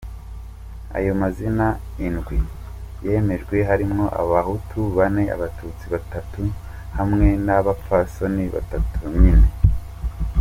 Ayo 0.97 1.11
mazina 1.21 1.67
indwi 2.05 2.37
yemejwe 3.05 3.55
harimwo 3.69 4.05
abahutu 4.21 4.79
bane, 4.97 5.23
abatutsi 5.35 5.85
batatu 5.93 6.41
hamwe 6.97 7.27
n'abapfasoni 7.45 8.43
batatu 8.55 9.01
nyene. 9.21 9.47